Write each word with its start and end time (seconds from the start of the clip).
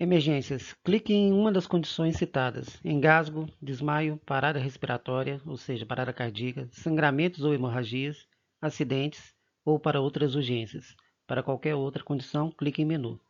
Emergências. 0.00 0.74
Clique 0.84 1.12
em 1.12 1.32
uma 1.32 1.50
das 1.50 1.66
condições 1.66 2.16
citadas: 2.16 2.80
engasgo, 2.84 3.48
desmaio, 3.60 4.16
parada 4.24 4.58
respiratória, 4.58 5.40
ou 5.44 5.56
seja, 5.56 5.84
parada 5.84 6.12
cardíaca, 6.12 6.68
sangramentos 6.70 7.42
ou 7.44 7.52
hemorragias, 7.52 8.28
acidentes 8.60 9.34
ou 9.64 9.80
para 9.80 10.00
outras 10.00 10.36
urgências. 10.36 10.94
Para 11.26 11.42
qualquer 11.42 11.74
outra 11.74 12.04
condição, 12.04 12.48
clique 12.50 12.80
em 12.80 12.84
menu. 12.84 13.20